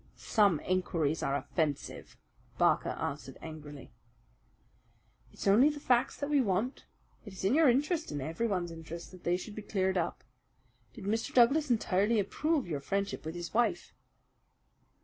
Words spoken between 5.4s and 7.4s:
only the facts that we want. It